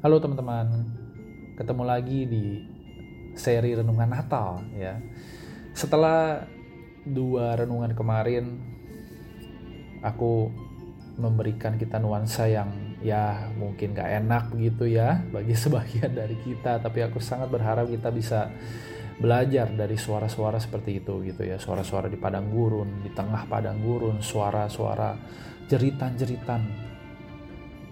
[0.00, 0.64] Halo teman-teman,
[1.60, 2.64] ketemu lagi di
[3.36, 4.96] seri renungan Natal ya.
[5.76, 6.48] Setelah
[7.04, 8.64] dua renungan kemarin,
[10.00, 10.48] aku
[11.20, 17.04] memberikan kita nuansa yang ya mungkin gak enak begitu ya bagi sebagian dari kita, tapi
[17.04, 18.48] aku sangat berharap kita bisa
[19.20, 24.24] belajar dari suara-suara seperti itu gitu ya, suara-suara di padang gurun, di tengah padang gurun,
[24.24, 25.12] suara-suara
[25.68, 26.89] jeritan-jeritan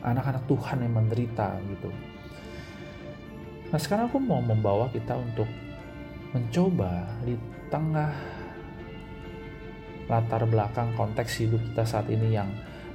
[0.03, 1.91] anak-anak Tuhan yang menderita gitu.
[3.69, 5.49] Nah sekarang aku mau membawa kita untuk
[6.33, 7.37] mencoba di
[7.69, 8.13] tengah
[10.09, 12.49] latar belakang konteks hidup kita saat ini yang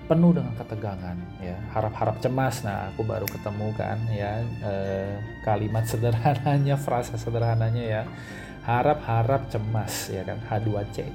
[0.09, 1.57] penuh dengan ketegangan ya.
[1.71, 2.65] Harap-harap cemas.
[2.65, 5.13] Nah aku baru ketemu kan ya eh,
[5.45, 8.03] kalimat sederhananya frasa sederhananya ya.
[8.65, 10.41] Harap-harap cemas ya kan.
[10.49, 11.05] H2C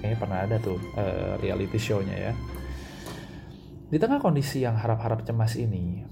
[0.00, 2.32] kayaknya pernah ada tuh eh, reality show-nya ya
[3.86, 6.02] di tengah kondisi yang harap-harap cemas ini,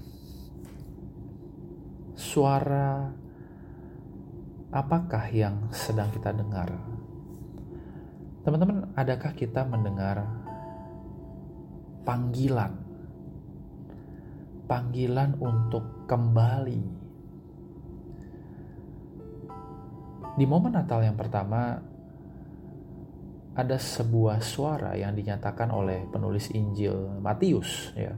[2.15, 3.11] suara
[4.71, 6.71] apakah yang sedang kita dengar?
[8.47, 10.23] Teman-teman, adakah kita mendengar
[12.07, 12.79] panggilan?
[14.65, 16.83] Panggilan untuk kembali.
[20.35, 21.79] Di momen Natal yang pertama,
[23.55, 28.11] ada sebuah suara yang dinyatakan oleh penulis Injil Matius ya.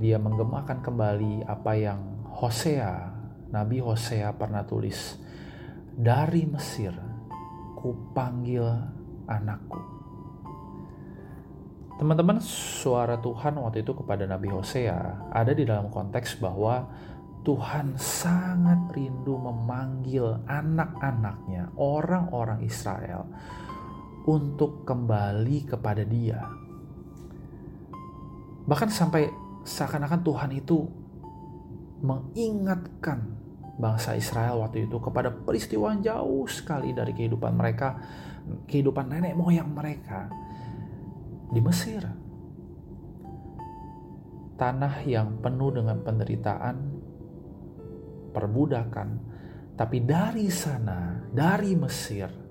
[0.00, 2.00] Dia menggemakan kembali apa yang
[2.32, 3.12] Hosea,
[3.52, 5.20] Nabi Hosea pernah tulis.
[5.98, 6.94] Dari Mesir
[7.76, 8.64] kupanggil
[9.26, 9.98] anakku.
[11.98, 16.86] Teman-teman, suara Tuhan waktu itu kepada Nabi Hosea ada di dalam konteks bahwa
[17.42, 23.26] Tuhan sangat rindu memanggil anak-anaknya, orang-orang Israel,
[24.28, 26.44] untuk kembali kepada Dia.
[28.68, 29.32] Bahkan sampai
[29.64, 30.84] seakan-akan Tuhan itu
[32.04, 33.24] mengingatkan
[33.80, 37.96] bangsa Israel waktu itu kepada peristiwa yang jauh sekali dari kehidupan mereka,
[38.68, 40.28] kehidupan nenek moyang mereka
[41.48, 42.04] di Mesir.
[44.58, 46.76] Tanah yang penuh dengan penderitaan,
[48.36, 49.08] perbudakan,
[49.78, 52.47] tapi dari sana, dari Mesir,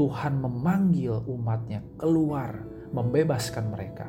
[0.00, 2.64] Tuhan memanggil umatnya keluar,
[2.96, 4.08] membebaskan mereka.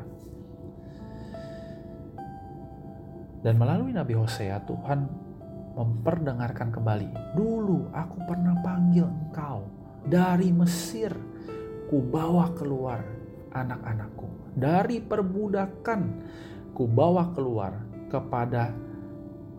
[3.44, 5.12] Dan melalui Nabi Hosea, Tuhan
[5.76, 7.36] memperdengarkan kembali.
[7.36, 9.68] Dulu aku pernah panggil engkau
[10.08, 11.12] dari Mesir.
[11.92, 13.04] Ku bawa keluar
[13.52, 14.56] anak-anakku.
[14.56, 16.02] Dari perbudakan
[16.72, 18.72] ku bawa keluar kepada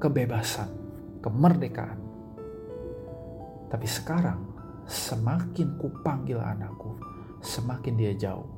[0.01, 0.73] kebebasan,
[1.21, 2.01] kemerdekaan.
[3.69, 4.52] Tapi sekarang
[4.87, 6.99] semakin kupanggil anakku,
[7.43, 8.49] semakin dia jauh.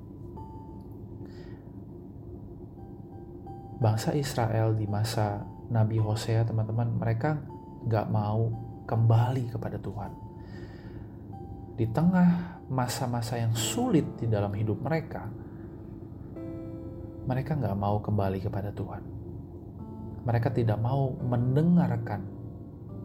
[3.80, 7.36] Bangsa Israel di masa Nabi Hosea, teman-teman, mereka
[7.84, 8.48] gak mau
[8.88, 10.12] kembali kepada Tuhan.
[11.74, 15.26] Di tengah masa-masa yang sulit di dalam hidup mereka,
[17.24, 19.02] mereka gak mau kembali kepada Tuhan.
[20.24, 22.24] Mereka tidak mau mendengarkan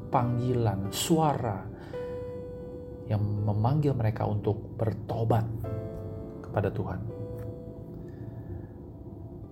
[0.08, 1.64] panggilan, suara,
[3.10, 5.44] yang memanggil mereka untuk bertobat
[6.46, 7.00] kepada Tuhan.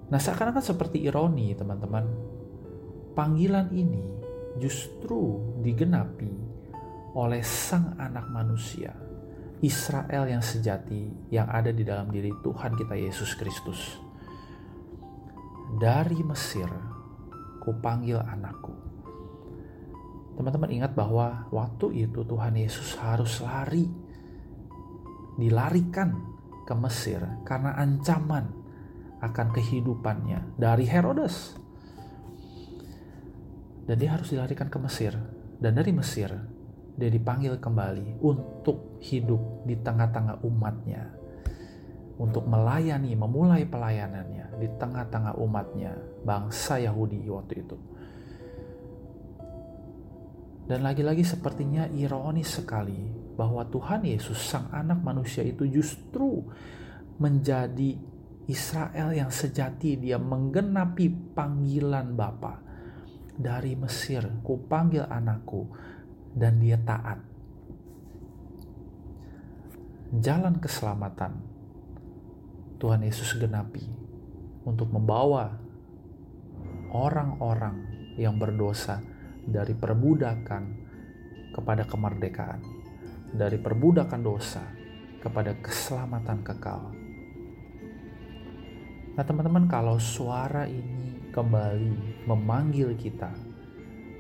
[0.08, 2.06] Nah, seakan-akan seperti ironi, teman-teman.
[3.18, 4.06] Panggilan ini
[4.62, 6.32] justru digenapi
[7.18, 8.94] oleh Sang Anak Manusia,
[9.66, 13.98] Israel yang sejati yang ada di dalam diri Tuhan kita Yesus Kristus.
[15.82, 16.70] Dari Mesir,
[17.60, 18.87] kupanggil anakku
[20.38, 23.90] Teman-teman ingat bahwa waktu itu Tuhan Yesus harus lari,
[25.42, 26.14] dilarikan
[26.62, 28.46] ke Mesir karena ancaman
[29.18, 31.58] akan kehidupannya dari Herodes.
[33.90, 35.18] Dan dia harus dilarikan ke Mesir.
[35.58, 36.30] Dan dari Mesir,
[36.94, 41.18] dia dipanggil kembali untuk hidup di tengah-tengah umatnya.
[42.18, 47.97] Untuk melayani, memulai pelayanannya di tengah-tengah umatnya, bangsa Yahudi waktu itu.
[50.68, 53.00] Dan lagi-lagi sepertinya ironis sekali
[53.40, 56.44] bahwa Tuhan Yesus sang anak manusia itu justru
[57.24, 57.96] menjadi
[58.52, 59.96] Israel yang sejati.
[59.96, 62.60] Dia menggenapi panggilan Bapa
[63.40, 64.28] dari Mesir.
[64.44, 65.72] Kupanggil anakku
[66.36, 67.24] dan dia taat.
[70.20, 71.56] Jalan keselamatan.
[72.78, 73.88] Tuhan Yesus genapi
[74.68, 75.50] untuk membawa
[76.94, 77.88] orang-orang
[78.22, 79.02] yang berdosa
[79.48, 80.64] dari perbudakan
[81.56, 82.62] kepada kemerdekaan,
[83.32, 84.64] dari perbudakan dosa
[85.24, 86.92] kepada keselamatan kekal.
[89.18, 93.34] Nah, teman-teman, kalau suara ini kembali memanggil kita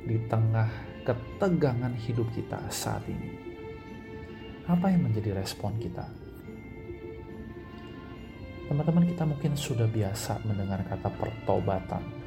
[0.07, 0.65] di tengah
[1.05, 3.29] ketegangan hidup kita saat ini?
[4.65, 6.03] Apa yang menjadi respon kita?
[8.67, 12.26] Teman-teman kita mungkin sudah biasa mendengar kata pertobatan.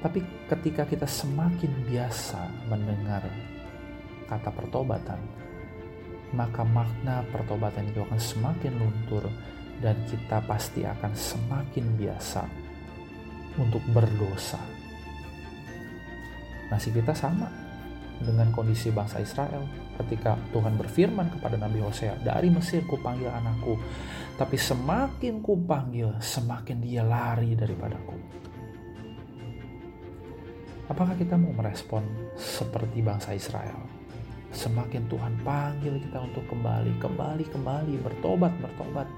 [0.00, 2.40] Tapi ketika kita semakin biasa
[2.72, 3.20] mendengar
[4.24, 5.20] kata pertobatan,
[6.32, 9.28] maka makna pertobatan itu akan semakin luntur
[9.84, 12.42] dan kita pasti akan semakin biasa
[13.60, 14.60] untuk berdosa.
[16.70, 17.50] Nasib kita sama
[18.22, 19.64] dengan kondisi bangsa Israel
[20.00, 23.74] ketika Tuhan berfirman kepada Nabi Hosea, "Dari Mesir kupanggil anakku,
[24.38, 28.16] tapi semakin kupanggil, semakin dia lari daripadaku."
[30.90, 32.02] Apakah kita mau merespon
[32.34, 34.00] seperti bangsa Israel?
[34.50, 39.08] semakin Tuhan panggil kita untuk kembali, kembali, kembali, bertobat, bertobat.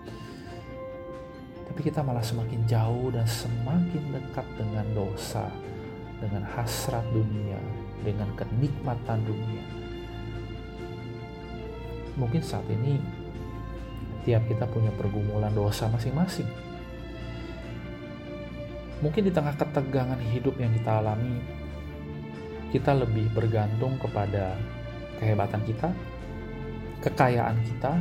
[1.72, 5.48] Tapi kita malah semakin jauh dan semakin dekat dengan dosa,
[6.20, 7.56] dengan hasrat dunia,
[8.04, 9.64] dengan kenikmatan dunia.
[12.20, 13.00] Mungkin saat ini
[14.28, 16.46] tiap kita punya pergumulan dosa masing-masing.
[19.00, 21.40] Mungkin di tengah ketegangan hidup yang kita alami,
[22.72, 24.56] kita lebih bergantung kepada
[25.20, 25.92] kehebatan kita,
[27.04, 27.92] kekayaan kita,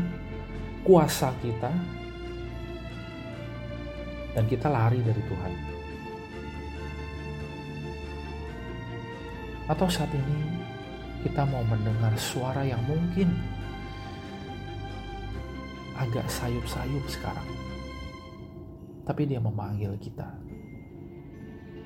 [0.87, 1.67] kuasa kita,
[4.31, 5.53] dan kita lari dari Tuhan.
[9.67, 10.39] Atau saat ini
[11.27, 13.27] kita mau mendengar suara yang mungkin
[15.99, 17.49] agak sayup-sayup sekarang.
[19.03, 20.31] Tapi dia memanggil kita.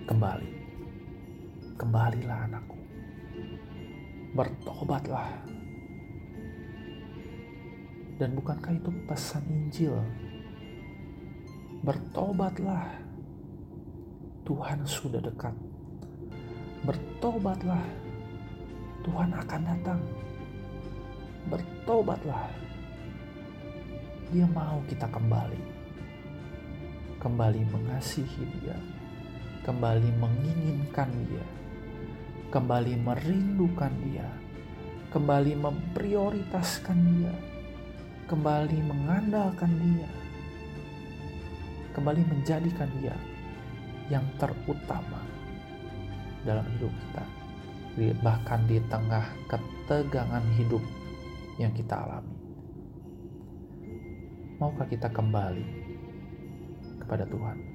[0.05, 0.53] Kembali.
[1.75, 2.74] Kembalilah anakku
[4.35, 5.31] bertobatlah.
[8.19, 9.95] Dan bukankah itu pesan Injil?
[11.87, 12.99] Bertobatlah.
[14.43, 15.55] Tuhan sudah dekat.
[16.83, 17.83] Bertobatlah.
[19.07, 20.01] Tuhan akan datang.
[21.47, 22.51] Bertobatlah.
[24.35, 25.63] Dia mau kita kembali.
[27.23, 28.75] Kembali mengasihi dia.
[29.63, 31.64] Kembali menginginkan dia
[32.55, 34.31] kembali merindukan Dia,
[35.11, 37.35] kembali memprioritaskan Dia,
[38.31, 40.07] kembali mengandalkan Dia,
[41.91, 43.11] kembali menjadikan Dia
[44.07, 45.19] yang terutama
[46.47, 47.25] dalam hidup kita,
[48.23, 50.83] bahkan di tengah ketegangan hidup
[51.59, 52.39] yang kita alami.
[54.63, 55.67] Maukah kita kembali
[57.03, 57.74] kepada Tuhan?